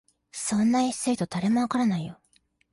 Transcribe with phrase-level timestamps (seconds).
[0.31, 2.19] そんな演出意図、誰もわからないよ